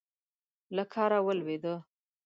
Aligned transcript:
له 0.75 0.83
کاره 0.93 1.19
ولوېده. 1.25 1.75